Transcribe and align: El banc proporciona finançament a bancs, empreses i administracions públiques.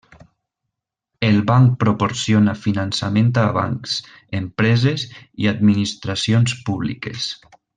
El 1.27 1.35
banc 1.51 1.75
proporciona 1.83 2.55
finançament 2.63 3.29
a 3.43 3.45
bancs, 3.59 3.95
empreses 4.41 5.05
i 5.45 5.51
administracions 5.55 6.57
públiques. 6.71 7.31